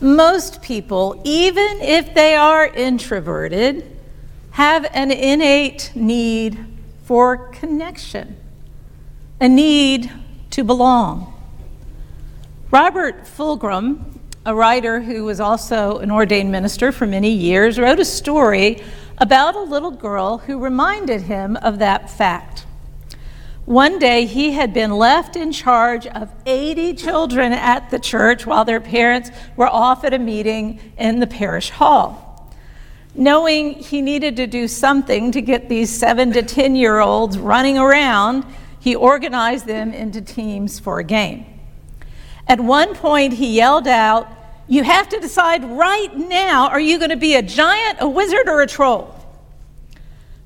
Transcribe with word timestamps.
Most 0.00 0.62
people, 0.62 1.20
even 1.24 1.80
if 1.80 2.14
they 2.14 2.36
are 2.36 2.66
introverted, 2.66 3.98
have 4.52 4.86
an 4.92 5.10
innate 5.10 5.90
need 5.94 6.64
for 7.02 7.48
connection, 7.48 8.36
a 9.40 9.48
need 9.48 10.10
to 10.50 10.62
belong. 10.62 11.34
Robert 12.70 13.24
Fulghum, 13.24 14.18
a 14.46 14.54
writer 14.54 15.00
who 15.00 15.24
was 15.24 15.40
also 15.40 15.98
an 15.98 16.12
ordained 16.12 16.52
minister 16.52 16.92
for 16.92 17.06
many 17.06 17.30
years, 17.30 17.78
wrote 17.78 17.98
a 17.98 18.04
story 18.04 18.80
about 19.18 19.56
a 19.56 19.62
little 19.62 19.90
girl 19.90 20.38
who 20.38 20.60
reminded 20.60 21.22
him 21.22 21.56
of 21.56 21.80
that 21.80 22.08
fact. 22.08 22.66
One 23.68 23.98
day 23.98 24.24
he 24.24 24.52
had 24.52 24.72
been 24.72 24.92
left 24.92 25.36
in 25.36 25.52
charge 25.52 26.06
of 26.06 26.32
80 26.46 26.94
children 26.94 27.52
at 27.52 27.90
the 27.90 27.98
church 27.98 28.46
while 28.46 28.64
their 28.64 28.80
parents 28.80 29.30
were 29.56 29.68
off 29.68 30.04
at 30.04 30.14
a 30.14 30.18
meeting 30.18 30.80
in 30.96 31.20
the 31.20 31.26
parish 31.26 31.68
hall. 31.68 32.50
Knowing 33.14 33.74
he 33.74 34.00
needed 34.00 34.36
to 34.36 34.46
do 34.46 34.68
something 34.68 35.30
to 35.32 35.42
get 35.42 35.68
these 35.68 35.94
seven 35.94 36.32
to 36.32 36.42
10 36.42 36.76
year 36.76 36.98
olds 37.00 37.36
running 37.36 37.76
around, 37.76 38.46
he 38.80 38.96
organized 38.96 39.66
them 39.66 39.92
into 39.92 40.22
teams 40.22 40.78
for 40.78 40.98
a 40.98 41.04
game. 41.04 41.44
At 42.46 42.60
one 42.60 42.94
point, 42.94 43.34
he 43.34 43.54
yelled 43.54 43.86
out, 43.86 44.28
You 44.66 44.82
have 44.82 45.10
to 45.10 45.20
decide 45.20 45.62
right 45.62 46.16
now 46.16 46.68
are 46.68 46.80
you 46.80 46.96
going 46.96 47.10
to 47.10 47.16
be 47.16 47.34
a 47.34 47.42
giant, 47.42 47.98
a 48.00 48.08
wizard, 48.08 48.48
or 48.48 48.62
a 48.62 48.66
troll? 48.66 49.17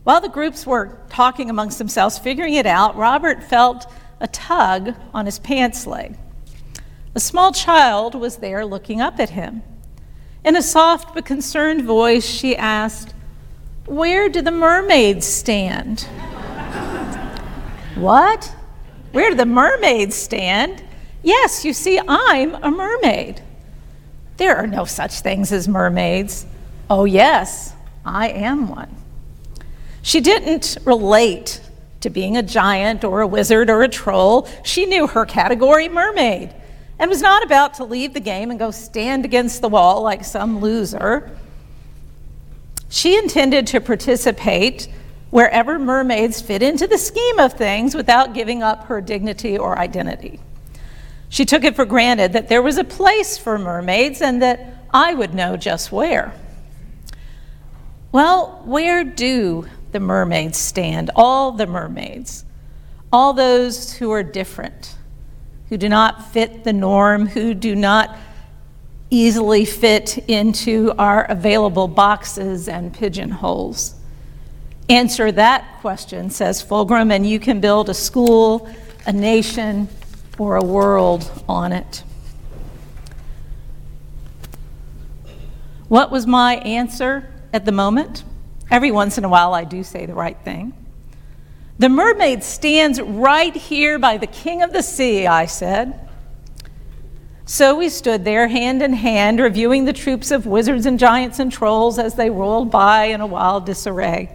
While 0.04 0.20
the 0.20 0.28
groups 0.28 0.66
were 0.66 0.98
talking 1.10 1.48
amongst 1.48 1.78
themselves, 1.78 2.18
figuring 2.18 2.54
it 2.54 2.66
out, 2.66 2.96
Robert 2.96 3.42
felt 3.42 3.86
a 4.20 4.26
tug 4.26 4.94
on 5.14 5.26
his 5.26 5.38
pants 5.38 5.86
leg. 5.86 6.16
A 7.14 7.20
small 7.20 7.52
child 7.52 8.14
was 8.14 8.36
there 8.38 8.64
looking 8.64 9.00
up 9.00 9.20
at 9.20 9.30
him. 9.30 9.62
In 10.44 10.56
a 10.56 10.62
soft 10.62 11.14
but 11.14 11.24
concerned 11.24 11.82
voice, 11.82 12.26
she 12.26 12.56
asked, 12.56 13.14
Where 13.86 14.28
do 14.28 14.42
the 14.42 14.50
mermaids 14.50 15.26
stand? 15.26 16.00
what? 17.94 18.52
Where 19.12 19.30
do 19.30 19.36
the 19.36 19.46
mermaids 19.46 20.16
stand? 20.16 20.82
Yes, 21.22 21.64
you 21.64 21.72
see, 21.72 22.00
I'm 22.08 22.54
a 22.56 22.70
mermaid. 22.70 23.40
There 24.38 24.56
are 24.56 24.66
no 24.66 24.84
such 24.84 25.20
things 25.20 25.52
as 25.52 25.68
mermaids. 25.68 26.46
Oh, 26.90 27.04
yes, 27.04 27.74
I 28.04 28.30
am 28.30 28.68
one. 28.68 29.01
She 30.02 30.20
didn't 30.20 30.76
relate 30.84 31.60
to 32.00 32.10
being 32.10 32.36
a 32.36 32.42
giant 32.42 33.04
or 33.04 33.20
a 33.20 33.26
wizard 33.26 33.70
or 33.70 33.82
a 33.82 33.88
troll. 33.88 34.48
She 34.64 34.84
knew 34.84 35.06
her 35.06 35.24
category, 35.24 35.88
mermaid, 35.88 36.52
and 36.98 37.08
was 37.08 37.22
not 37.22 37.44
about 37.44 37.74
to 37.74 37.84
leave 37.84 38.12
the 38.12 38.20
game 38.20 38.50
and 38.50 38.58
go 38.58 38.70
stand 38.72 39.24
against 39.24 39.62
the 39.62 39.68
wall 39.68 40.02
like 40.02 40.24
some 40.24 40.60
loser. 40.60 41.36
She 42.88 43.16
intended 43.16 43.66
to 43.68 43.80
participate 43.80 44.88
wherever 45.30 45.78
mermaids 45.78 46.42
fit 46.42 46.62
into 46.62 46.86
the 46.86 46.98
scheme 46.98 47.38
of 47.38 47.54
things 47.54 47.94
without 47.94 48.34
giving 48.34 48.62
up 48.62 48.84
her 48.84 49.00
dignity 49.00 49.56
or 49.56 49.78
identity. 49.78 50.40
She 51.30 51.46
took 51.46 51.64
it 51.64 51.74
for 51.74 51.86
granted 51.86 52.34
that 52.34 52.48
there 52.48 52.60
was 52.60 52.76
a 52.76 52.84
place 52.84 53.38
for 53.38 53.58
mermaids 53.58 54.20
and 54.20 54.42
that 54.42 54.84
I 54.92 55.14
would 55.14 55.32
know 55.32 55.56
just 55.56 55.90
where. 55.90 56.34
Well, 58.10 58.60
where 58.66 59.04
do 59.04 59.66
the 59.92 60.00
mermaids 60.00 60.58
stand, 60.58 61.10
all 61.14 61.52
the 61.52 61.66
mermaids, 61.66 62.44
all 63.12 63.32
those 63.32 63.92
who 63.94 64.10
are 64.10 64.22
different, 64.22 64.96
who 65.68 65.76
do 65.76 65.88
not 65.88 66.32
fit 66.32 66.64
the 66.64 66.72
norm, 66.72 67.26
who 67.26 67.54
do 67.54 67.74
not 67.74 68.16
easily 69.10 69.64
fit 69.64 70.18
into 70.28 70.92
our 70.98 71.24
available 71.24 71.86
boxes 71.86 72.68
and 72.68 72.94
pigeonholes? 72.94 73.94
Answer 74.88 75.30
that 75.32 75.78
question, 75.80 76.30
says 76.30 76.62
Fulghum, 76.62 77.12
and 77.12 77.26
you 77.26 77.38
can 77.38 77.60
build 77.60 77.88
a 77.88 77.94
school, 77.94 78.68
a 79.06 79.12
nation, 79.12 79.88
or 80.38 80.56
a 80.56 80.64
world 80.64 81.44
on 81.48 81.72
it. 81.72 82.02
What 85.88 86.10
was 86.10 86.26
my 86.26 86.56
answer 86.56 87.30
at 87.52 87.66
the 87.66 87.72
moment? 87.72 88.24
Every 88.72 88.90
once 88.90 89.18
in 89.18 89.24
a 89.24 89.28
while, 89.28 89.52
I 89.52 89.64
do 89.64 89.84
say 89.84 90.06
the 90.06 90.14
right 90.14 90.38
thing. 90.44 90.72
The 91.78 91.90
mermaid 91.90 92.42
stands 92.42 93.02
right 93.02 93.54
here 93.54 93.98
by 93.98 94.16
the 94.16 94.26
king 94.26 94.62
of 94.62 94.72
the 94.72 94.82
sea, 94.82 95.26
I 95.26 95.44
said. 95.44 96.08
So 97.44 97.76
we 97.76 97.90
stood 97.90 98.24
there, 98.24 98.48
hand 98.48 98.80
in 98.80 98.94
hand, 98.94 99.40
reviewing 99.40 99.84
the 99.84 99.92
troops 99.92 100.30
of 100.30 100.46
wizards 100.46 100.86
and 100.86 100.98
giants 100.98 101.38
and 101.38 101.52
trolls 101.52 101.98
as 101.98 102.14
they 102.14 102.30
rolled 102.30 102.70
by 102.70 103.04
in 103.04 103.20
a 103.20 103.26
wild 103.26 103.66
disarray. 103.66 104.34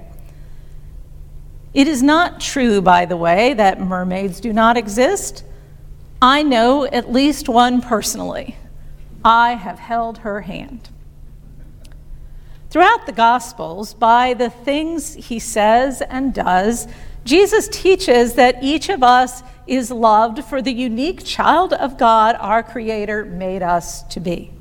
It 1.74 1.88
is 1.88 2.04
not 2.04 2.40
true, 2.40 2.80
by 2.80 3.06
the 3.06 3.18
way, 3.18 3.56
that 3.56 3.82
mermaids 3.82 4.40
do 4.40 4.54
not 4.54 4.78
exist. 4.78 5.44
I 6.22 6.44
know 6.44 6.86
at 6.86 7.12
least 7.12 7.50
one 7.50 7.82
personally. 7.82 8.56
I 9.26 9.56
have 9.56 9.80
held 9.80 10.20
her 10.20 10.42
hand. 10.42 10.90
Throughout 12.70 13.06
the 13.06 13.14
Gospels, 13.14 13.94
by 13.94 14.34
the 14.34 14.50
things 14.50 15.14
he 15.14 15.40
says 15.40 16.02
and 16.02 16.34
does, 16.34 16.88
Jesus 17.24 17.70
teaches 17.70 18.34
that 18.34 18.62
each 18.62 18.90
of 18.90 19.04
us 19.04 19.42
is 19.68 19.90
loved 19.92 20.44
for 20.44 20.62
the 20.62 20.74
unique 20.74 21.24
child 21.24 21.74
of 21.74 21.98
God 21.98 22.36
our 22.40 22.64
Creator 22.64 23.26
made 23.26 23.64
us 23.64 24.04
to 24.04 24.20
be. 24.20 24.52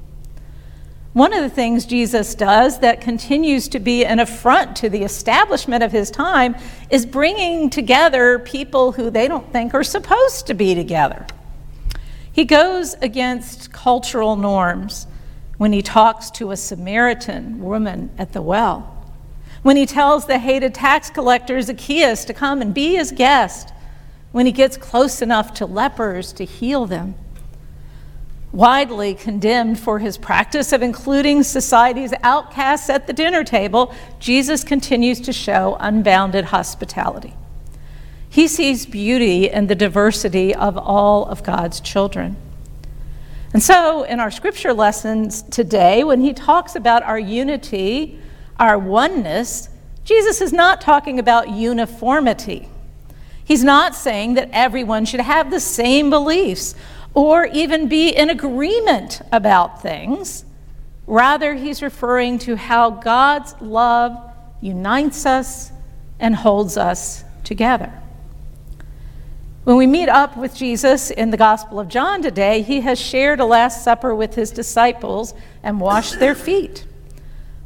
One 1.13 1.33
of 1.33 1.43
the 1.43 1.51
things 1.51 1.87
Jesus 1.87 2.35
does 2.35 2.81
that 2.81 3.01
continues 3.01 3.69
to 3.69 3.81
be 3.81 4.05
an 4.05 4.19
affront 4.19 4.77
to 4.77 4.91
the 4.91 5.03
establishment 5.03 5.83
of 5.83 5.91
his 5.91 6.11
time 6.11 6.57
is 6.91 7.07
bringing 7.07 7.71
together 7.71 8.39
people 8.39 8.93
who 8.93 9.11
they 9.11 9.27
don't 9.27 9.51
think 9.51 9.73
are 9.73 9.83
supposed 9.83 10.47
to 10.49 10.55
be 10.55 10.75
together. 10.75 11.27
He 12.31 12.45
goes 12.45 12.95
against 13.01 13.73
cultural 13.73 14.37
norms 14.37 15.07
when 15.59 15.73
he 15.73 15.83
talks 15.83 16.31
to 16.31 16.51
a 16.51 16.57
Samaritan 16.57 17.61
woman 17.61 18.11
at 18.19 18.33
the 18.33 18.43
well, 18.43 18.93
when 19.63 19.77
he 19.77 19.87
tells 19.87 20.27
the 20.27 20.39
hated 20.39 20.75
tax 20.75 21.11
collector 21.11 21.61
Zacchaeus 21.61 22.25
to 22.27 22.35
come 22.35 22.61
and 22.61 22.75
be 22.75 22.95
his 22.97 23.13
guest, 23.13 23.73
when 24.33 24.47
he 24.47 24.53
gets 24.53 24.77
close 24.77 25.23
enough 25.23 25.55
to 25.55 25.65
lepers 25.65 26.33
to 26.35 26.45
heal 26.45 26.85
them. 26.85 27.15
Widely 28.53 29.15
condemned 29.15 29.79
for 29.81 29.99
his 29.99 30.19
practice 30.19 30.73
of 30.73 30.83
including 30.83 31.43
society's 31.43 32.13
outcasts 32.23 32.91
at 32.91 33.07
the 33.07 33.13
dinner 33.13 33.45
table, 33.45 33.95
Jesus 34.19 34.63
continues 34.63 35.21
to 35.23 35.33
show 35.33 35.77
unbounded 35.81 36.47
hospitality. 36.47 37.35
He 38.29 38.47
sees 38.49 38.85
beauty 38.85 39.49
in 39.49 39.69
the 39.69 39.75
diversity 39.75 40.55
of 40.55 40.77
all 40.77 41.25
of 41.25 41.43
God's 41.43 41.81
children. 41.81 42.37
And 43.57 43.63
so, 43.63 44.03
in 44.03 44.21
our 44.21 44.31
scripture 44.31 44.75
lessons 44.75 45.41
today, 45.41 46.05
when 46.05 46.21
he 46.21 46.35
talks 46.35 46.77
about 46.77 47.03
our 47.05 47.19
unity, 47.19 48.21
our 48.59 48.79
oneness, 48.79 49.71
Jesus 50.05 50.43
is 50.43 50.53
not 50.53 50.83
talking 50.83 51.19
about 51.19 51.49
uniformity. 51.49 52.69
He's 53.47 53.65
not 53.65 53.95
saying 53.95 54.35
that 54.35 54.51
everyone 54.53 55.07
should 55.07 55.21
have 55.21 55.51
the 55.51 55.59
same 55.59 56.11
beliefs 56.11 56.75
or 57.15 57.47
even 57.47 57.89
be 57.89 58.11
in 58.11 58.29
agreement 58.29 59.23
about 59.33 59.81
things. 59.81 60.45
Rather, 61.07 61.55
he's 61.55 61.81
referring 61.81 62.39
to 62.41 62.57
how 62.57 62.91
God's 62.91 63.55
love 63.63 64.19
unites 64.61 65.25
us 65.25 65.73
and 66.21 66.37
holds 66.37 66.77
us 66.77 67.25
together. 67.43 67.91
When 69.67 69.79
we 69.79 69.89
meet 69.89 70.09
up 70.09 70.37
with 70.37 70.55
Jesus 70.55 71.11
in 71.11 71.33
the 71.33 71.37
Gospel 71.37 71.81
of 71.81 71.89
John 71.89 72.23
today, 72.23 72.63
he 72.63 72.83
has 72.83 73.01
shared 73.01 73.41
a 73.41 73.45
Last 73.45 73.83
Supper 73.83 74.15
with 74.15 74.37
his 74.37 74.53
disciples 74.53 75.35
and 75.61 75.81
washed 75.81 76.21
their 76.21 76.37
feet. 76.37 76.87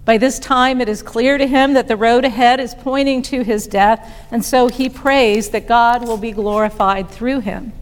By 0.06 0.16
this 0.16 0.38
time, 0.38 0.80
it 0.80 0.88
is 0.88 1.02
clear 1.02 1.36
to 1.36 1.46
him 1.46 1.74
that 1.74 1.88
the 1.88 1.98
road 1.98 2.24
ahead 2.24 2.58
is 2.58 2.74
pointing 2.74 3.20
to 3.24 3.42
his 3.42 3.66
death, 3.66 4.10
and 4.30 4.42
so 4.42 4.68
he 4.68 4.88
prays 4.88 5.50
that 5.50 5.68
God 5.68 6.08
will 6.08 6.16
be 6.16 6.32
glorified 6.32 7.10
through 7.10 7.40
him. 7.40 7.74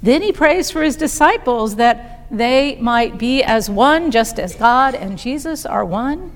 Then 0.00 0.22
he 0.22 0.30
prays 0.30 0.70
for 0.70 0.84
his 0.84 0.94
disciples 0.94 1.74
that 1.74 2.28
they 2.30 2.76
might 2.76 3.18
be 3.18 3.42
as 3.42 3.68
one, 3.68 4.12
just 4.12 4.38
as 4.38 4.54
God 4.54 4.94
and 4.94 5.18
Jesus 5.18 5.66
are 5.66 5.84
one. 5.84 6.30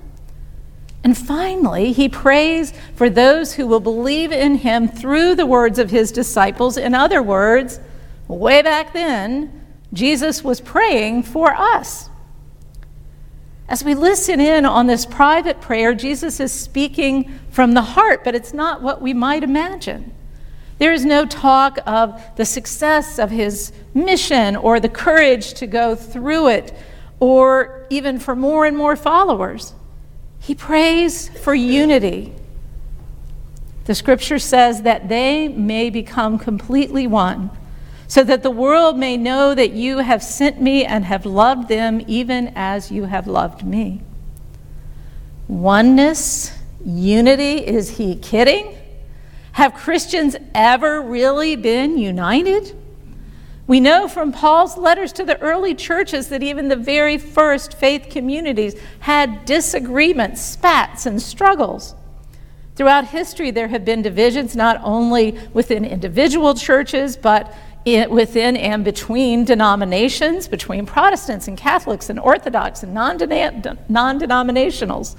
And 1.05 1.19
finally, 1.19 1.93
he 1.93 2.09
prays 2.09 2.73
for 2.95 3.11
those 3.11 3.55
who 3.55 3.67
will 3.67 3.81
believe 3.81 4.31
in 4.31 4.57
him 4.57 4.87
through 4.87 5.35
the 5.35 5.47
words 5.47 5.79
of 5.79 5.91
his 5.91 6.13
disciples. 6.13 6.77
In 6.77 6.95
other 6.95 7.23
words, 7.23 7.81
way 8.29 8.63
back 8.63 8.93
then, 8.93 9.61
Jesus 9.93 10.45
was 10.45 10.61
praying 10.61 11.25
for 11.25 11.53
us. 11.53 12.09
As 13.69 13.83
we 13.83 13.95
listen 13.95 14.41
in 14.41 14.65
on 14.65 14.87
this 14.87 15.07
private 15.07 15.61
prayer, 15.61 15.95
Jesus 15.95 16.39
is 16.41 16.53
speaking 16.53 17.39
from 17.51 17.73
the 17.73 17.83
heart, 17.83 18.23
but 18.23 18.35
it's 18.35 18.53
not 18.53 18.83
what 18.83 19.03
we 19.03 19.13
might 19.13 19.43
imagine. 19.43 20.15
There 20.79 20.93
is 20.93 21.05
no 21.05 21.27
talk 21.27 21.79
of 21.87 22.21
the 22.37 22.45
success 22.45 23.19
of 23.19 23.31
his 23.31 23.73
mission 23.95 24.57
or 24.57 24.79
the 24.79 24.89
courage 24.89 25.55
to 25.55 25.67
go 25.67 25.95
through 25.95 26.49
it 26.49 26.75
or 27.19 27.87
even 27.89 28.19
for 28.19 28.35
more 28.35 28.67
and 28.67 28.77
more 28.77 28.97
followers. 28.97 29.75
He 30.43 30.57
prays 30.57 31.29
for 31.29 31.55
unity. 31.55 32.35
The 33.85 33.95
scripture 33.95 34.41
says 34.41 34.83
that 34.83 35.09
they 35.09 35.47
may 35.47 35.89
become 35.89 36.37
completely 36.39 37.07
one, 37.07 37.51
so 38.09 38.25
that 38.25 38.43
the 38.43 38.51
world 38.51 38.99
may 38.99 39.17
know 39.17 39.55
that 39.55 39.71
you 39.71 39.99
have 39.99 40.23
sent 40.23 40.61
me 40.61 40.85
and 40.85 41.05
have 41.05 41.25
loved 41.25 41.69
them 41.69 42.03
even 42.09 42.53
as 42.57 42.91
you 42.91 43.05
have 43.05 43.27
loved 43.29 43.65
me. 43.65 44.03
Oneness, 45.47 46.53
unity, 46.85 47.65
is 47.65 47.99
he 47.99 48.17
kidding? 48.17 48.77
Have 49.53 49.75
Christians 49.75 50.35
ever 50.55 51.01
really 51.01 51.55
been 51.55 51.99
united? 51.99 52.77
We 53.67 53.79
know 53.81 54.09
from 54.09 54.33
Paul's 54.33 54.77
letters 54.77 55.13
to 55.15 55.25
the 55.25 55.41
early 55.41 55.75
churches 55.75 56.29
that 56.29 56.43
even 56.43 56.69
the 56.69 56.77
very 56.77 57.17
first 57.17 57.75
faith 57.75 58.09
communities 58.11 58.75
had 59.01 59.45
disagreements, 59.45 60.41
spats, 60.43 61.07
and 61.07 61.23
struggles. 61.23 61.95
Throughout 62.75 63.09
history, 63.09 63.51
there 63.51 63.69
have 63.69 63.85
been 63.85 64.03
divisions 64.03 64.57
not 64.57 64.81
only 64.83 65.39
within 65.53 65.85
individual 65.85 66.55
churches, 66.55 67.17
but 67.17 67.55
within 67.85 68.57
and 68.57 68.85
between 68.85 69.45
denominations, 69.45 70.49
between 70.49 70.87
Protestants 70.87 71.49
and 71.49 71.57
Catholics 71.57 72.11
and 72.11 72.19
Orthodox 72.19 72.83
and 72.83 72.95
non 72.95 73.19
denominationals. 73.19 75.17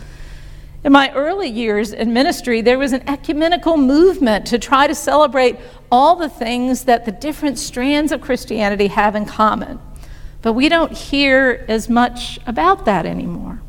In 0.83 0.91
my 0.91 1.13
early 1.13 1.47
years 1.47 1.93
in 1.93 2.11
ministry, 2.11 2.61
there 2.61 2.77
was 2.77 2.91
an 2.91 3.07
ecumenical 3.07 3.77
movement 3.77 4.45
to 4.47 4.59
try 4.59 4.85
to 4.85 4.93
celebrate 4.93 5.57
all 5.89 6.17
the 6.17 6.27
things 6.27 6.83
that 6.83 7.05
the 7.05 7.11
different 7.11 7.57
strands 7.57 8.11
of 8.11 8.19
Christianity 8.19 8.87
have 8.87 9.15
in 9.15 9.25
common. 9.25 9.79
But 10.41 10.53
we 10.53 10.67
don't 10.67 10.91
hear 10.91 11.63
as 11.69 11.87
much 11.87 12.37
about 12.45 12.83
that 12.83 13.05
anymore. 13.05 13.61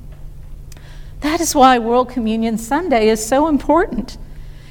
That 1.20 1.40
is 1.40 1.54
why 1.54 1.78
World 1.78 2.08
Communion 2.08 2.58
Sunday 2.58 3.08
is 3.08 3.24
so 3.24 3.46
important. 3.46 4.18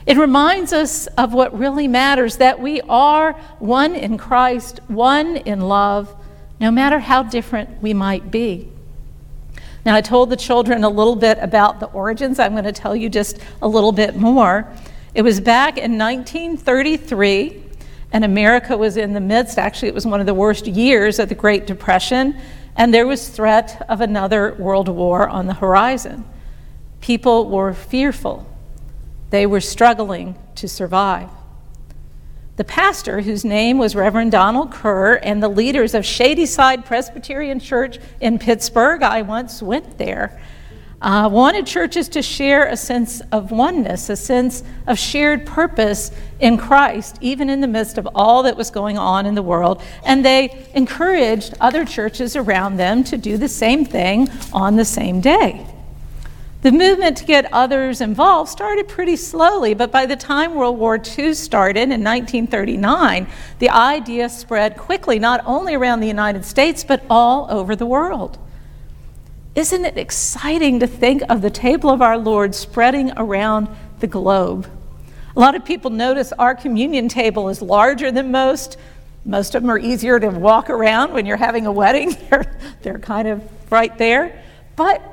It 0.05 0.17
reminds 0.17 0.73
us 0.73 1.07
of 1.07 1.33
what 1.33 1.57
really 1.57 1.87
matters 1.87 2.37
that 2.37 2.59
we 2.59 2.81
are 2.81 3.33
one 3.59 3.95
in 3.95 4.17
Christ, 4.17 4.81
one 4.89 5.37
in 5.37 5.61
love, 5.61 6.13
no 6.59 6.71
matter 6.71 6.99
how 6.99 7.23
different 7.23 7.81
we 7.81 7.93
might 7.93 8.31
be. 8.31 8.72
Now, 9.85 9.95
I 9.95 10.01
told 10.01 10.29
the 10.29 10.37
children 10.37 10.83
a 10.83 10.89
little 10.89 11.15
bit 11.15 11.37
about 11.41 11.79
the 11.79 11.87
origins. 11.87 12.39
I'm 12.39 12.53
going 12.53 12.63
to 12.63 12.71
tell 12.71 12.95
you 12.95 13.09
just 13.09 13.39
a 13.61 13.67
little 13.67 13.91
bit 13.91 14.15
more. 14.15 14.71
It 15.13 15.23
was 15.23 15.41
back 15.41 15.77
in 15.77 15.97
1933, 15.97 17.63
and 18.13 18.23
America 18.23 18.77
was 18.77 18.95
in 18.95 19.13
the 19.13 19.19
midst, 19.19 19.57
actually, 19.57 19.89
it 19.89 19.93
was 19.93 20.05
one 20.05 20.21
of 20.21 20.25
the 20.25 20.33
worst 20.33 20.67
years 20.67 21.19
of 21.19 21.27
the 21.27 21.35
Great 21.35 21.67
Depression, 21.67 22.35
and 22.77 22.93
there 22.93 23.05
was 23.05 23.27
threat 23.27 23.85
of 23.89 23.99
another 23.99 24.53
world 24.53 24.87
war 24.87 25.27
on 25.27 25.47
the 25.47 25.53
horizon. 25.53 26.23
People 27.01 27.49
were 27.49 27.73
fearful. 27.73 28.47
They 29.31 29.45
were 29.45 29.59
struggling 29.59 30.37
to 30.55 30.67
survive. 30.67 31.29
The 32.55 32.63
pastor, 32.63 33.21
whose 33.21 33.43
name 33.43 33.79
was 33.79 33.95
Reverend 33.95 34.31
Donald 34.31 34.71
Kerr, 34.71 35.15
and 35.15 35.41
the 35.41 35.49
leaders 35.49 35.95
of 35.95 36.05
Shadyside 36.05 36.85
Presbyterian 36.85 37.59
Church 37.59 37.97
in 38.21 38.37
Pittsburgh, 38.37 39.01
I 39.01 39.23
once 39.23 39.63
went 39.63 39.97
there, 39.97 40.39
uh, 41.01 41.27
wanted 41.31 41.65
churches 41.65 42.07
to 42.09 42.21
share 42.21 42.67
a 42.67 42.77
sense 42.77 43.23
of 43.31 43.49
oneness, 43.49 44.07
a 44.11 44.15
sense 44.15 44.63
of 44.85 44.99
shared 44.99 45.47
purpose 45.47 46.11
in 46.39 46.59
Christ, 46.59 47.17
even 47.21 47.49
in 47.49 47.59
the 47.59 47.67
midst 47.67 47.97
of 47.97 48.07
all 48.13 48.43
that 48.43 48.55
was 48.55 48.69
going 48.69 48.99
on 48.99 49.25
in 49.25 49.33
the 49.33 49.41
world. 49.41 49.81
And 50.05 50.23
they 50.23 50.67
encouraged 50.75 51.55
other 51.59 51.85
churches 51.85 52.35
around 52.35 52.77
them 52.77 53.03
to 53.05 53.17
do 53.17 53.35
the 53.35 53.49
same 53.49 53.83
thing 53.83 54.29
on 54.53 54.75
the 54.75 54.85
same 54.85 55.21
day. 55.21 55.72
The 56.63 56.71
movement 56.71 57.17
to 57.17 57.25
get 57.25 57.51
others 57.51 57.99
involved 57.99 58.49
started 58.49 58.87
pretty 58.87 59.17
slowly, 59.17 59.73
but 59.73 59.91
by 59.91 60.05
the 60.05 60.15
time 60.15 60.55
World 60.55 60.79
War 60.79 60.95
II 60.95 61.33
started 61.33 61.91
in 61.91 62.01
1939, 62.01 63.27
the 63.59 63.69
idea 63.69 64.29
spread 64.29 64.77
quickly, 64.77 65.19
not 65.19 65.43
only 65.45 65.73
around 65.73 65.99
the 65.99 66.07
United 66.07 66.45
States, 66.45 66.85
but 66.85 67.03
all 67.09 67.47
over 67.49 67.75
the 67.75 67.85
world. 67.85 68.37
Isn't 69.55 69.83
it 69.83 69.97
exciting 69.97 70.79
to 70.79 70.87
think 70.87 71.21
of 71.27 71.41
the 71.41 71.49
table 71.49 71.89
of 71.89 72.01
our 72.01 72.17
Lord 72.17 72.55
spreading 72.55 73.11
around 73.17 73.67
the 73.99 74.07
globe? 74.07 74.65
A 75.35 75.39
lot 75.41 75.55
of 75.55 75.65
people 75.65 75.91
notice 75.91 76.31
our 76.31 76.55
communion 76.55 77.09
table 77.09 77.49
is 77.49 77.61
larger 77.61 78.09
than 78.09 78.31
most. 78.31 78.77
Most 79.25 79.53
of 79.53 79.63
them 79.63 79.69
are 79.69 79.77
easier 79.77 80.17
to 80.17 80.29
walk 80.29 80.69
around 80.69 81.11
when 81.11 81.25
you're 81.25 81.35
having 81.35 81.65
a 81.65 81.73
wedding, 81.73 82.15
they're, 82.29 82.57
they're 82.83 82.99
kind 82.99 83.27
of 83.27 83.43
right 83.69 83.97
there. 83.97 84.41
But 84.77 85.12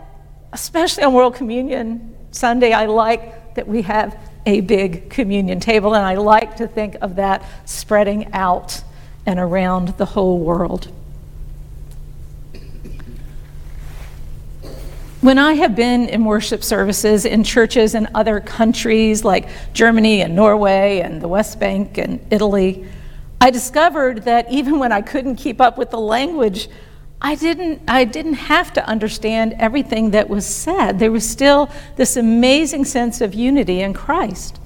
especially 0.52 1.04
on 1.04 1.12
World 1.12 1.34
Communion 1.34 2.16
Sunday, 2.30 2.72
I 2.72 2.86
like 2.86 3.54
that 3.54 3.66
we 3.66 3.82
have 3.82 4.18
a 4.46 4.60
big 4.60 5.10
communion 5.10 5.60
table, 5.60 5.94
and 5.94 6.04
I 6.04 6.14
like 6.14 6.56
to 6.56 6.66
think 6.66 6.96
of 7.02 7.16
that 7.16 7.44
spreading 7.64 8.32
out 8.32 8.82
and 9.26 9.38
around 9.38 9.88
the 9.98 10.06
whole 10.06 10.38
world. 10.38 10.90
When 15.20 15.38
I 15.38 15.52
have 15.52 15.76
been 15.76 16.08
in 16.08 16.24
worship 16.24 16.64
services 16.64 17.26
in 17.26 17.44
churches 17.44 17.94
in 17.94 18.08
other 18.14 18.40
countries 18.40 19.22
like 19.22 19.48
Germany 19.74 20.22
and 20.22 20.34
Norway 20.34 21.00
and 21.00 21.20
the 21.20 21.28
West 21.28 21.60
Bank 21.60 21.98
and 21.98 22.24
Italy, 22.30 22.86
I 23.38 23.50
discovered 23.50 24.22
that 24.22 24.50
even 24.50 24.78
when 24.78 24.92
I 24.92 25.02
couldn't 25.02 25.36
keep 25.36 25.60
up 25.60 25.76
with 25.76 25.90
the 25.90 26.00
language, 26.00 26.68
I 27.22 27.34
didn't, 27.34 27.82
I 27.86 28.04
didn't 28.04 28.34
have 28.34 28.72
to 28.74 28.86
understand 28.86 29.54
everything 29.58 30.12
that 30.12 30.30
was 30.30 30.46
said. 30.46 30.98
There 30.98 31.12
was 31.12 31.28
still 31.28 31.70
this 31.96 32.16
amazing 32.16 32.86
sense 32.86 33.20
of 33.20 33.34
unity 33.34 33.82
in 33.82 33.92
Christ. 33.92 34.58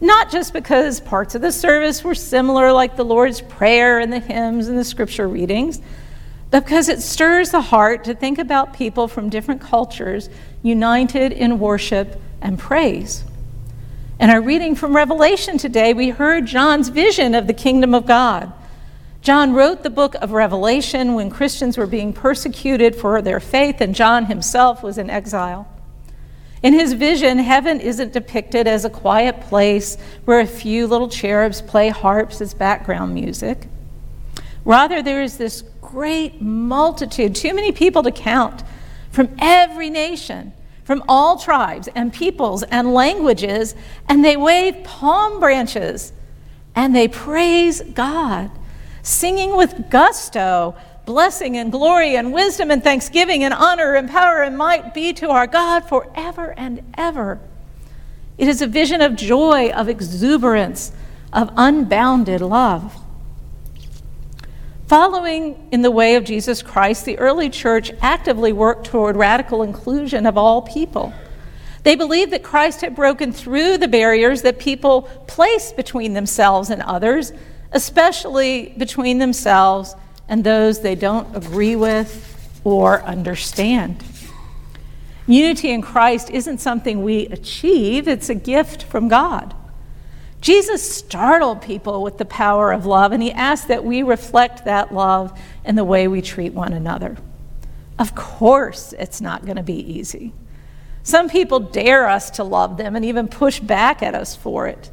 Not 0.00 0.30
just 0.30 0.52
because 0.52 1.00
parts 1.00 1.34
of 1.34 1.42
the 1.42 1.50
service 1.50 2.04
were 2.04 2.14
similar, 2.14 2.72
like 2.72 2.96
the 2.96 3.04
Lord's 3.04 3.40
Prayer 3.40 3.98
and 3.98 4.12
the 4.12 4.20
hymns 4.20 4.68
and 4.68 4.78
the 4.78 4.84
scripture 4.84 5.26
readings, 5.26 5.80
but 6.50 6.64
because 6.64 6.88
it 6.88 7.02
stirs 7.02 7.50
the 7.50 7.60
heart 7.60 8.04
to 8.04 8.14
think 8.14 8.38
about 8.38 8.72
people 8.72 9.08
from 9.08 9.28
different 9.28 9.60
cultures 9.60 10.30
united 10.62 11.32
in 11.32 11.58
worship 11.58 12.20
and 12.40 12.58
praise. 12.58 13.24
In 14.20 14.30
our 14.30 14.40
reading 14.40 14.74
from 14.74 14.96
Revelation 14.96 15.58
today, 15.58 15.92
we 15.94 16.10
heard 16.10 16.46
John's 16.46 16.88
vision 16.88 17.34
of 17.34 17.46
the 17.46 17.52
kingdom 17.52 17.92
of 17.94 18.06
God. 18.06 18.52
John 19.20 19.52
wrote 19.52 19.82
the 19.82 19.90
book 19.90 20.14
of 20.16 20.32
Revelation 20.32 21.14
when 21.14 21.30
Christians 21.30 21.76
were 21.76 21.86
being 21.86 22.12
persecuted 22.12 22.94
for 22.94 23.20
their 23.20 23.40
faith, 23.40 23.80
and 23.80 23.94
John 23.94 24.26
himself 24.26 24.82
was 24.82 24.96
in 24.96 25.10
exile. 25.10 25.68
In 26.62 26.72
his 26.72 26.92
vision, 26.94 27.38
heaven 27.38 27.80
isn't 27.80 28.12
depicted 28.12 28.66
as 28.66 28.84
a 28.84 28.90
quiet 28.90 29.40
place 29.42 29.96
where 30.24 30.40
a 30.40 30.46
few 30.46 30.86
little 30.86 31.08
cherubs 31.08 31.60
play 31.60 31.88
harps 31.88 32.40
as 32.40 32.54
background 32.54 33.14
music. 33.14 33.68
Rather, 34.64 35.02
there 35.02 35.22
is 35.22 35.36
this 35.36 35.62
great 35.80 36.40
multitude, 36.40 37.34
too 37.34 37.54
many 37.54 37.72
people 37.72 38.02
to 38.02 38.10
count, 38.10 38.62
from 39.10 39.28
every 39.38 39.88
nation, 39.88 40.52
from 40.84 41.02
all 41.08 41.38
tribes 41.38 41.88
and 41.94 42.12
peoples 42.12 42.62
and 42.64 42.92
languages, 42.92 43.74
and 44.08 44.24
they 44.24 44.36
wave 44.36 44.82
palm 44.84 45.38
branches 45.40 46.12
and 46.74 46.94
they 46.94 47.08
praise 47.08 47.80
God 47.80 48.50
singing 49.08 49.56
with 49.56 49.88
gusto, 49.88 50.76
blessing 51.06 51.56
and 51.56 51.72
glory 51.72 52.14
and 52.16 52.32
wisdom 52.32 52.70
and 52.70 52.84
thanksgiving 52.84 53.42
and 53.42 53.54
honor 53.54 53.94
and 53.94 54.10
power 54.10 54.42
and 54.42 54.56
might 54.56 54.92
be 54.92 55.14
to 55.14 55.30
our 55.30 55.46
God 55.46 55.80
forever 55.80 56.52
and 56.58 56.82
ever. 56.96 57.40
It 58.36 58.48
is 58.48 58.60
a 58.60 58.66
vision 58.66 59.00
of 59.00 59.16
joy, 59.16 59.70
of 59.70 59.88
exuberance, 59.88 60.92
of 61.32 61.50
unbounded 61.56 62.42
love. 62.42 62.94
Following 64.86 65.68
in 65.72 65.80
the 65.80 65.90
way 65.90 66.14
of 66.14 66.24
Jesus 66.24 66.60
Christ, 66.62 67.06
the 67.06 67.18
early 67.18 67.48
church 67.48 67.90
actively 68.02 68.52
worked 68.52 68.86
toward 68.86 69.16
radical 69.16 69.62
inclusion 69.62 70.26
of 70.26 70.36
all 70.36 70.62
people. 70.62 71.14
They 71.82 71.94
believed 71.94 72.32
that 72.32 72.42
Christ 72.42 72.82
had 72.82 72.94
broken 72.94 73.32
through 73.32 73.78
the 73.78 73.88
barriers 73.88 74.42
that 74.42 74.58
people 74.58 75.02
placed 75.26 75.76
between 75.76 76.12
themselves 76.12 76.68
and 76.68 76.82
others 76.82 77.32
especially 77.72 78.74
between 78.76 79.18
themselves 79.18 79.94
and 80.28 80.44
those 80.44 80.80
they 80.80 80.94
don't 80.94 81.36
agree 81.36 81.76
with 81.76 82.60
or 82.64 83.02
understand. 83.02 84.02
Unity 85.26 85.70
in 85.70 85.82
Christ 85.82 86.30
isn't 86.30 86.58
something 86.58 87.02
we 87.02 87.26
achieve, 87.26 88.08
it's 88.08 88.30
a 88.30 88.34
gift 88.34 88.82
from 88.82 89.08
God. 89.08 89.54
Jesus 90.40 90.88
startled 90.96 91.62
people 91.62 92.02
with 92.02 92.16
the 92.16 92.24
power 92.24 92.72
of 92.72 92.86
love, 92.86 93.12
and 93.12 93.22
he 93.22 93.32
asked 93.32 93.68
that 93.68 93.84
we 93.84 94.02
reflect 94.02 94.64
that 94.64 94.94
love 94.94 95.38
in 95.64 95.74
the 95.74 95.84
way 95.84 96.08
we 96.08 96.22
treat 96.22 96.54
one 96.54 96.72
another. 96.72 97.16
Of 97.98 98.14
course, 98.14 98.94
it's 98.98 99.20
not 99.20 99.44
going 99.44 99.56
to 99.56 99.62
be 99.62 99.74
easy. 99.74 100.32
Some 101.02 101.28
people 101.28 101.58
dare 101.58 102.06
us 102.06 102.30
to 102.32 102.44
love 102.44 102.76
them 102.76 102.94
and 102.94 103.04
even 103.04 103.28
push 103.28 103.60
back 103.60 104.02
at 104.02 104.14
us 104.14 104.36
for 104.36 104.68
it. 104.68 104.90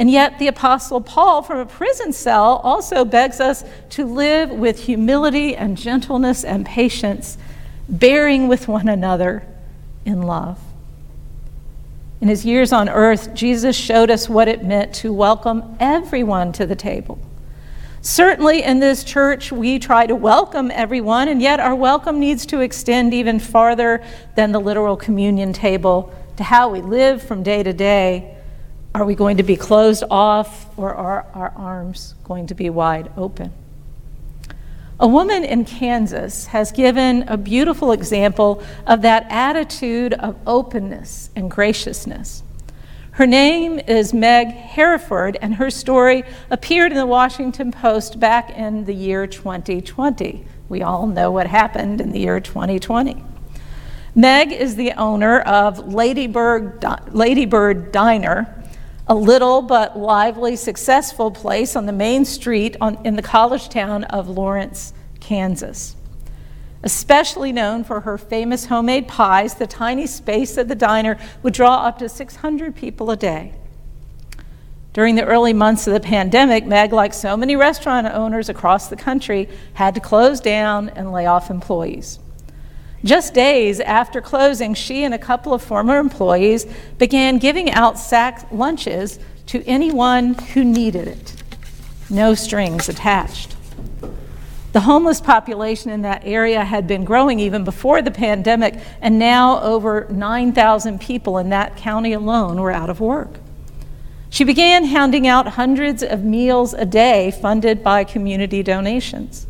And 0.00 0.10
yet, 0.10 0.38
the 0.38 0.46
Apostle 0.46 1.02
Paul 1.02 1.42
from 1.42 1.58
a 1.58 1.66
prison 1.66 2.14
cell 2.14 2.62
also 2.64 3.04
begs 3.04 3.38
us 3.38 3.62
to 3.90 4.06
live 4.06 4.48
with 4.48 4.84
humility 4.84 5.54
and 5.54 5.76
gentleness 5.76 6.42
and 6.42 6.64
patience 6.64 7.36
bearing 7.86 8.48
with 8.48 8.66
one 8.66 8.88
another 8.88 9.46
in 10.06 10.22
love. 10.22 10.58
In 12.22 12.28
his 12.28 12.46
years 12.46 12.72
on 12.72 12.88
earth, 12.88 13.34
Jesus 13.34 13.76
showed 13.76 14.10
us 14.10 14.26
what 14.26 14.48
it 14.48 14.64
meant 14.64 14.94
to 14.94 15.12
welcome 15.12 15.76
everyone 15.78 16.52
to 16.52 16.64
the 16.64 16.74
table. 16.74 17.18
Certainly, 18.00 18.62
in 18.62 18.80
this 18.80 19.04
church, 19.04 19.52
we 19.52 19.78
try 19.78 20.06
to 20.06 20.16
welcome 20.16 20.70
everyone, 20.70 21.28
and 21.28 21.42
yet 21.42 21.60
our 21.60 21.74
welcome 21.74 22.18
needs 22.18 22.46
to 22.46 22.60
extend 22.60 23.12
even 23.12 23.38
farther 23.38 24.02
than 24.34 24.52
the 24.52 24.60
literal 24.60 24.96
communion 24.96 25.52
table 25.52 26.10
to 26.38 26.42
how 26.42 26.70
we 26.70 26.80
live 26.80 27.22
from 27.22 27.42
day 27.42 27.62
to 27.62 27.74
day. 27.74 28.38
Are 28.92 29.04
we 29.04 29.14
going 29.14 29.36
to 29.36 29.44
be 29.44 29.54
closed 29.54 30.02
off, 30.10 30.76
or 30.76 30.92
are 30.92 31.24
our 31.32 31.52
arms 31.54 32.16
going 32.24 32.48
to 32.48 32.56
be 32.56 32.68
wide 32.70 33.12
open? 33.16 33.52
A 34.98 35.06
woman 35.06 35.44
in 35.44 35.64
Kansas 35.64 36.46
has 36.46 36.72
given 36.72 37.22
a 37.28 37.36
beautiful 37.36 37.92
example 37.92 38.62
of 38.88 39.02
that 39.02 39.26
attitude 39.30 40.12
of 40.14 40.36
openness 40.44 41.30
and 41.36 41.48
graciousness. 41.48 42.42
Her 43.12 43.28
name 43.28 43.78
is 43.78 44.12
Meg 44.12 44.48
Heriford, 44.48 45.36
and 45.40 45.54
her 45.54 45.70
story 45.70 46.24
appeared 46.50 46.90
in 46.90 46.98
the 46.98 47.06
Washington 47.06 47.70
Post 47.70 48.18
back 48.18 48.50
in 48.50 48.86
the 48.86 48.94
year 48.94 49.24
2020. 49.24 50.44
We 50.68 50.82
all 50.82 51.06
know 51.06 51.30
what 51.30 51.46
happened 51.46 52.00
in 52.00 52.10
the 52.10 52.18
year 52.18 52.40
2020. 52.40 53.22
Meg 54.16 54.50
is 54.50 54.74
the 54.74 54.92
owner 54.92 55.40
of 55.42 55.94
Ladybird, 55.94 56.84
Ladybird 57.12 57.92
Diner, 57.92 58.56
a 59.10 59.14
little 59.14 59.60
but 59.60 59.98
lively, 59.98 60.54
successful 60.54 61.32
place 61.32 61.74
on 61.74 61.84
the 61.84 61.92
main 61.92 62.24
street 62.24 62.76
on, 62.80 62.96
in 63.04 63.16
the 63.16 63.22
college 63.22 63.68
town 63.68 64.04
of 64.04 64.28
Lawrence, 64.28 64.94
Kansas. 65.18 65.96
Especially 66.84 67.50
known 67.50 67.82
for 67.82 68.02
her 68.02 68.16
famous 68.16 68.66
homemade 68.66 69.08
pies, 69.08 69.54
the 69.54 69.66
tiny 69.66 70.06
space 70.06 70.56
of 70.56 70.68
the 70.68 70.76
diner 70.76 71.18
would 71.42 71.52
draw 71.52 71.84
up 71.84 71.98
to 71.98 72.08
600 72.08 72.76
people 72.76 73.10
a 73.10 73.16
day. 73.16 73.52
During 74.92 75.16
the 75.16 75.24
early 75.24 75.52
months 75.52 75.88
of 75.88 75.92
the 75.92 76.00
pandemic, 76.00 76.64
Meg, 76.64 76.92
like 76.92 77.12
so 77.12 77.36
many 77.36 77.56
restaurant 77.56 78.06
owners 78.06 78.48
across 78.48 78.86
the 78.86 78.96
country, 78.96 79.48
had 79.74 79.94
to 79.96 80.00
close 80.00 80.38
down 80.38 80.88
and 80.90 81.10
lay 81.10 81.26
off 81.26 81.50
employees. 81.50 82.20
Just 83.04 83.32
days 83.32 83.80
after 83.80 84.20
closing, 84.20 84.74
she 84.74 85.04
and 85.04 85.14
a 85.14 85.18
couple 85.18 85.54
of 85.54 85.62
former 85.62 85.98
employees 85.98 86.66
began 86.98 87.38
giving 87.38 87.70
out 87.70 87.98
sack 87.98 88.46
lunches 88.52 89.18
to 89.46 89.64
anyone 89.66 90.34
who 90.34 90.64
needed 90.64 91.08
it. 91.08 91.42
No 92.10 92.34
strings 92.34 92.88
attached. 92.88 93.56
The 94.72 94.80
homeless 94.80 95.20
population 95.20 95.90
in 95.90 96.02
that 96.02 96.22
area 96.24 96.62
had 96.64 96.86
been 96.86 97.04
growing 97.04 97.40
even 97.40 97.64
before 97.64 98.02
the 98.02 98.10
pandemic, 98.10 98.78
and 99.00 99.18
now 99.18 99.60
over 99.62 100.06
9,000 100.10 101.00
people 101.00 101.38
in 101.38 101.48
that 101.48 101.76
county 101.76 102.12
alone 102.12 102.60
were 102.60 102.70
out 102.70 102.90
of 102.90 103.00
work. 103.00 103.30
She 104.28 104.44
began 104.44 104.84
handing 104.84 105.26
out 105.26 105.48
hundreds 105.48 106.04
of 106.04 106.22
meals 106.22 106.72
a 106.72 106.86
day 106.86 107.32
funded 107.32 107.82
by 107.82 108.04
community 108.04 108.62
donations. 108.62 109.48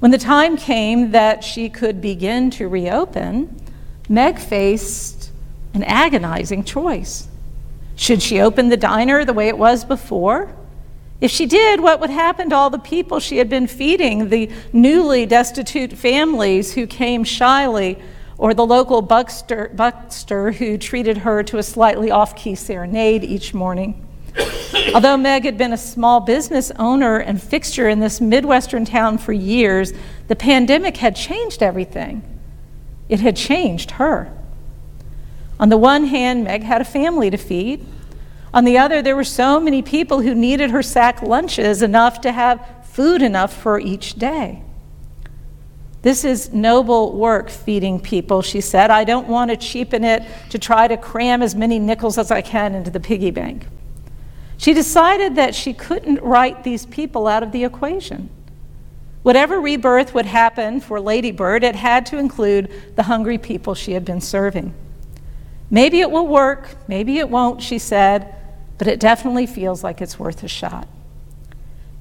When 0.00 0.10
the 0.10 0.18
time 0.18 0.56
came 0.56 1.10
that 1.10 1.44
she 1.44 1.68
could 1.68 2.00
begin 2.00 2.50
to 2.52 2.68
reopen, 2.68 3.54
Meg 4.08 4.38
faced 4.38 5.30
an 5.74 5.84
agonizing 5.84 6.64
choice. 6.64 7.28
Should 7.96 8.22
she 8.22 8.40
open 8.40 8.70
the 8.70 8.78
diner 8.78 9.26
the 9.26 9.34
way 9.34 9.48
it 9.48 9.58
was 9.58 9.84
before? 9.84 10.56
If 11.20 11.30
she 11.30 11.44
did, 11.44 11.80
what 11.80 12.00
would 12.00 12.08
happen 12.08 12.48
to 12.48 12.56
all 12.56 12.70
the 12.70 12.78
people 12.78 13.20
she 13.20 13.36
had 13.36 13.50
been 13.50 13.66
feeding, 13.66 14.30
the 14.30 14.50
newly 14.72 15.26
destitute 15.26 15.92
families 15.92 16.72
who 16.72 16.86
came 16.86 17.22
shyly, 17.22 17.98
or 18.38 18.54
the 18.54 18.64
local 18.64 19.02
buckster, 19.02 19.70
buckster 19.74 20.52
who 20.52 20.78
treated 20.78 21.18
her 21.18 21.42
to 21.42 21.58
a 21.58 21.62
slightly 21.62 22.10
off 22.10 22.34
key 22.34 22.54
serenade 22.54 23.22
each 23.22 23.52
morning? 23.52 24.06
Although 24.92 25.18
Meg 25.18 25.44
had 25.44 25.56
been 25.56 25.72
a 25.72 25.78
small 25.78 26.20
business 26.20 26.72
owner 26.72 27.18
and 27.18 27.40
fixture 27.40 27.88
in 27.88 28.00
this 28.00 28.20
Midwestern 28.20 28.84
town 28.84 29.18
for 29.18 29.32
years, 29.32 29.92
the 30.26 30.34
pandemic 30.34 30.96
had 30.96 31.14
changed 31.14 31.62
everything. 31.62 32.22
It 33.08 33.20
had 33.20 33.36
changed 33.36 33.92
her. 33.92 34.36
On 35.60 35.68
the 35.68 35.76
one 35.76 36.06
hand, 36.06 36.42
Meg 36.42 36.64
had 36.64 36.80
a 36.80 36.84
family 36.84 37.30
to 37.30 37.36
feed. 37.36 37.86
On 38.52 38.64
the 38.64 38.78
other, 38.78 39.00
there 39.00 39.14
were 39.14 39.22
so 39.22 39.60
many 39.60 39.80
people 39.80 40.22
who 40.22 40.34
needed 40.34 40.70
her 40.70 40.82
sack 40.82 41.22
lunches 41.22 41.82
enough 41.82 42.20
to 42.22 42.32
have 42.32 42.66
food 42.82 43.22
enough 43.22 43.52
for 43.52 43.78
each 43.78 44.14
day. 44.14 44.62
This 46.02 46.24
is 46.24 46.52
noble 46.52 47.16
work, 47.16 47.48
feeding 47.48 48.00
people, 48.00 48.42
she 48.42 48.60
said. 48.60 48.90
I 48.90 49.04
don't 49.04 49.28
want 49.28 49.50
to 49.50 49.56
cheapen 49.56 50.02
it 50.02 50.24
to 50.48 50.58
try 50.58 50.88
to 50.88 50.96
cram 50.96 51.42
as 51.42 51.54
many 51.54 51.78
nickels 51.78 52.18
as 52.18 52.32
I 52.32 52.40
can 52.40 52.74
into 52.74 52.90
the 52.90 53.00
piggy 53.00 53.30
bank. 53.30 53.66
She 54.60 54.74
decided 54.74 55.36
that 55.36 55.54
she 55.54 55.72
couldn't 55.72 56.20
write 56.20 56.64
these 56.64 56.84
people 56.84 57.26
out 57.26 57.42
of 57.42 57.50
the 57.50 57.64
equation. 57.64 58.28
Whatever 59.22 59.58
rebirth 59.58 60.12
would 60.12 60.26
happen 60.26 60.82
for 60.82 61.00
Ladybird, 61.00 61.64
it 61.64 61.74
had 61.74 62.04
to 62.06 62.18
include 62.18 62.70
the 62.94 63.04
hungry 63.04 63.38
people 63.38 63.74
she 63.74 63.92
had 63.92 64.04
been 64.04 64.20
serving. 64.20 64.74
Maybe 65.70 66.00
it 66.00 66.10
will 66.10 66.26
work, 66.26 66.76
maybe 66.86 67.16
it 67.16 67.30
won't, 67.30 67.62
she 67.62 67.78
said, 67.78 68.34
but 68.76 68.86
it 68.86 69.00
definitely 69.00 69.46
feels 69.46 69.82
like 69.82 70.02
it's 70.02 70.18
worth 70.18 70.42
a 70.42 70.48
shot. 70.48 70.86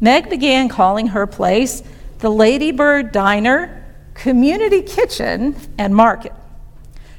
Meg 0.01 0.29
began 0.29 0.67
calling 0.67 1.07
her 1.07 1.25
place 1.25 1.81
the 2.17 2.29
Ladybird 2.29 3.13
Diner, 3.13 3.85
Community 4.15 4.81
Kitchen, 4.81 5.55
and 5.77 5.95
Market. 5.95 6.33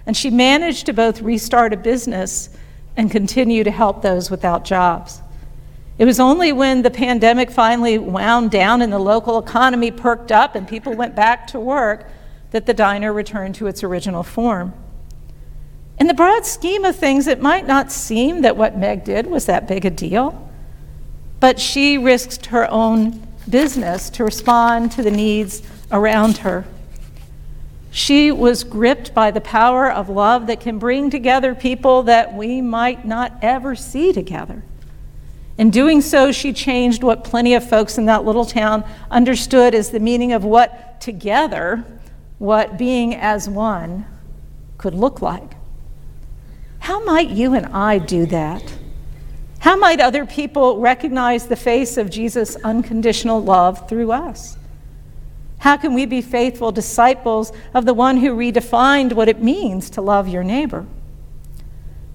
And 0.04 0.14
she 0.14 0.28
managed 0.28 0.84
to 0.84 0.92
both 0.92 1.22
restart 1.22 1.72
a 1.72 1.78
business 1.78 2.50
and 2.94 3.10
continue 3.10 3.64
to 3.64 3.70
help 3.70 4.02
those 4.02 4.30
without 4.30 4.66
jobs. 4.66 5.22
It 6.00 6.06
was 6.06 6.18
only 6.18 6.50
when 6.50 6.80
the 6.80 6.90
pandemic 6.90 7.50
finally 7.50 7.98
wound 7.98 8.50
down 8.50 8.80
and 8.80 8.90
the 8.90 8.98
local 8.98 9.38
economy 9.38 9.90
perked 9.90 10.32
up 10.32 10.54
and 10.54 10.66
people 10.66 10.94
went 10.94 11.14
back 11.14 11.46
to 11.48 11.60
work 11.60 12.10
that 12.52 12.64
the 12.64 12.72
diner 12.72 13.12
returned 13.12 13.56
to 13.56 13.66
its 13.66 13.84
original 13.84 14.22
form. 14.22 14.72
In 15.98 16.06
the 16.06 16.14
broad 16.14 16.46
scheme 16.46 16.86
of 16.86 16.96
things, 16.96 17.26
it 17.26 17.42
might 17.42 17.66
not 17.66 17.92
seem 17.92 18.40
that 18.40 18.56
what 18.56 18.78
Meg 18.78 19.04
did 19.04 19.26
was 19.26 19.44
that 19.44 19.68
big 19.68 19.84
a 19.84 19.90
deal, 19.90 20.50
but 21.38 21.60
she 21.60 21.98
risked 21.98 22.46
her 22.46 22.66
own 22.70 23.26
business 23.46 24.08
to 24.08 24.24
respond 24.24 24.92
to 24.92 25.02
the 25.02 25.10
needs 25.10 25.62
around 25.92 26.38
her. 26.38 26.64
She 27.90 28.32
was 28.32 28.64
gripped 28.64 29.12
by 29.12 29.30
the 29.32 29.42
power 29.42 29.92
of 29.92 30.08
love 30.08 30.46
that 30.46 30.60
can 30.60 30.78
bring 30.78 31.10
together 31.10 31.54
people 31.54 32.04
that 32.04 32.32
we 32.32 32.62
might 32.62 33.04
not 33.04 33.34
ever 33.42 33.74
see 33.74 34.14
together. 34.14 34.62
In 35.60 35.68
doing 35.68 36.00
so, 36.00 36.32
she 36.32 36.54
changed 36.54 37.02
what 37.02 37.22
plenty 37.22 37.52
of 37.52 37.68
folks 37.68 37.98
in 37.98 38.06
that 38.06 38.24
little 38.24 38.46
town 38.46 38.82
understood 39.10 39.74
as 39.74 39.90
the 39.90 40.00
meaning 40.00 40.32
of 40.32 40.42
what 40.42 41.02
together, 41.02 41.84
what 42.38 42.78
being 42.78 43.14
as 43.14 43.46
one, 43.46 44.06
could 44.78 44.94
look 44.94 45.20
like. 45.20 45.56
How 46.78 47.04
might 47.04 47.28
you 47.28 47.52
and 47.52 47.66
I 47.66 47.98
do 47.98 48.24
that? 48.24 48.72
How 49.58 49.76
might 49.76 50.00
other 50.00 50.24
people 50.24 50.78
recognize 50.78 51.46
the 51.46 51.56
face 51.56 51.98
of 51.98 52.08
Jesus' 52.08 52.56
unconditional 52.64 53.44
love 53.44 53.86
through 53.86 54.12
us? 54.12 54.56
How 55.58 55.76
can 55.76 55.92
we 55.92 56.06
be 56.06 56.22
faithful 56.22 56.72
disciples 56.72 57.52
of 57.74 57.84
the 57.84 57.92
one 57.92 58.16
who 58.16 58.34
redefined 58.34 59.12
what 59.12 59.28
it 59.28 59.42
means 59.42 59.90
to 59.90 60.00
love 60.00 60.26
your 60.26 60.42
neighbor? 60.42 60.86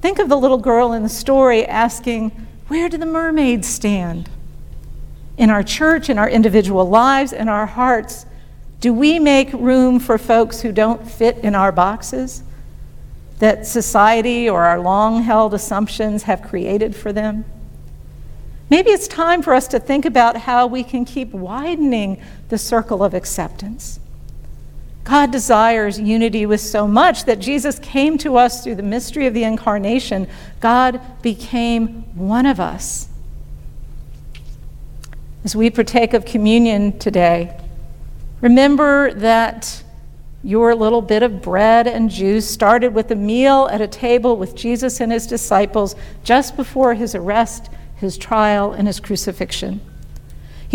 Think 0.01 0.17
of 0.17 0.29
the 0.29 0.35
little 0.35 0.57
girl 0.57 0.93
in 0.93 1.03
the 1.03 1.09
story 1.09 1.63
asking, 1.63 2.44
where 2.67 2.89
do 2.89 2.97
the 2.97 3.05
mermaids 3.05 3.67
stand? 3.67 4.29
In 5.37 5.49
our 5.49 5.63
church, 5.63 6.09
in 6.09 6.17
our 6.17 6.29
individual 6.29 6.87
lives, 6.89 7.33
in 7.33 7.49
our 7.49 7.65
hearts, 7.65 8.25
do 8.79 8.93
we 8.93 9.19
make 9.19 9.51
room 9.53 9.99
for 9.99 10.17
folks 10.17 10.61
who 10.61 10.71
don't 10.71 11.09
fit 11.09 11.37
in 11.39 11.55
our 11.55 11.71
boxes 11.71 12.43
that 13.39 13.67
society 13.67 14.49
or 14.49 14.63
our 14.63 14.79
long 14.79 15.23
held 15.23 15.53
assumptions 15.53 16.23
have 16.23 16.41
created 16.41 16.95
for 16.95 17.11
them? 17.11 17.45
Maybe 18.69 18.89
it's 18.89 19.07
time 19.07 19.41
for 19.41 19.53
us 19.53 19.67
to 19.69 19.79
think 19.79 20.05
about 20.05 20.37
how 20.37 20.65
we 20.65 20.83
can 20.83 21.05
keep 21.05 21.31
widening 21.31 22.21
the 22.49 22.57
circle 22.57 23.03
of 23.03 23.13
acceptance. 23.13 23.99
God 25.05 25.31
desires 25.31 25.99
unity 25.99 26.47
with 26.47 26.61
so 26.61 26.87
much 26.87 27.25
that 27.25 27.39
Jesus 27.39 27.77
came 27.77 28.17
to 28.17 28.37
us 28.37 28.63
through 28.63 28.75
the 28.75 28.83
mystery 28.83 29.27
of 29.27 29.35
the 29.35 29.43
incarnation. 29.43 30.27
God 30.59 30.99
became 31.21 32.03
one 32.17 32.47
of 32.47 32.59
us. 32.59 33.07
As 35.43 35.55
we 35.55 35.69
partake 35.69 36.15
of 36.15 36.25
communion 36.25 36.97
today, 36.97 37.55
remember 38.41 39.13
that 39.13 39.83
your 40.43 40.73
little 40.73 41.03
bit 41.03 41.21
of 41.21 41.39
bread 41.39 41.85
and 41.85 42.09
juice 42.09 42.49
started 42.49 42.95
with 42.95 43.11
a 43.11 43.15
meal 43.15 43.69
at 43.71 43.81
a 43.81 43.87
table 43.87 44.35
with 44.37 44.55
Jesus 44.55 44.99
and 44.99 45.11
his 45.11 45.27
disciples 45.27 45.95
just 46.23 46.55
before 46.55 46.95
his 46.95 47.13
arrest, 47.13 47.69
his 47.95 48.17
trial, 48.17 48.73
and 48.73 48.87
his 48.87 48.99
crucifixion. 48.99 49.81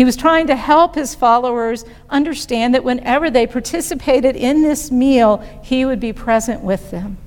He 0.01 0.05
was 0.05 0.17
trying 0.17 0.47
to 0.47 0.55
help 0.55 0.95
his 0.95 1.13
followers 1.13 1.85
understand 2.09 2.73
that 2.73 2.83
whenever 2.83 3.29
they 3.29 3.45
participated 3.45 4.35
in 4.35 4.63
this 4.63 4.89
meal, 4.89 5.47
he 5.61 5.85
would 5.85 5.99
be 5.99 6.11
present 6.11 6.63
with 6.63 6.89
them. 6.89 7.19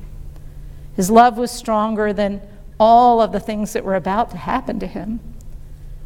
His 0.96 1.08
love 1.08 1.38
was 1.38 1.52
stronger 1.52 2.12
than 2.12 2.42
all 2.80 3.20
of 3.20 3.30
the 3.30 3.38
things 3.38 3.74
that 3.74 3.84
were 3.84 3.94
about 3.94 4.30
to 4.32 4.36
happen 4.36 4.80
to 4.80 4.88
him. 4.88 5.20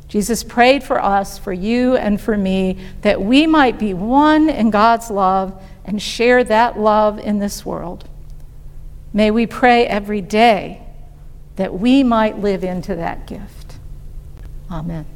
Jesus 0.09 0.45
prayed 0.45 0.85
for 0.85 1.03
us, 1.03 1.39
for 1.39 1.55
you 1.55 1.97
and 1.97 2.21
for 2.21 2.37
me, 2.37 2.77
that 3.01 3.23
we 3.23 3.47
might 3.47 3.79
be 3.79 3.95
one 3.95 4.51
in 4.51 4.69
God's 4.69 5.11
love 5.11 5.59
and 5.87 6.03
share 6.03 6.45
that 6.45 6.79
love 6.79 7.19
in 7.19 7.39
this 7.39 7.65
world. 7.65 8.07
May 9.15 9.31
we 9.31 9.47
pray 9.47 9.87
every 9.87 10.21
day 10.21 10.83
that 11.57 11.73
we 11.73 12.05
might 12.05 12.37
live 12.37 12.63
into 12.63 12.95
that 12.95 13.27
gift. 13.27 13.79
Amen. 14.71 15.07